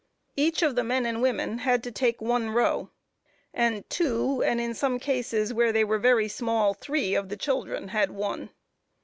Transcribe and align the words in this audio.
Each 0.35 0.63
of 0.63 0.73
the 0.75 0.83
men 0.83 1.05
and 1.05 1.21
women 1.21 1.59
had 1.59 1.83
to 1.83 1.91
take 1.91 2.21
one 2.23 2.49
row; 2.49 2.89
and 3.53 3.87
two, 3.87 4.41
and 4.41 4.59
in 4.59 4.73
some 4.73 4.97
cases 4.99 5.53
where 5.53 5.71
they 5.71 5.83
were 5.83 5.99
very 5.99 6.27
small, 6.27 6.73
three 6.73 7.13
of 7.13 7.29
the 7.29 7.37
children 7.37 7.89
had 7.89 8.09
one. 8.09 8.49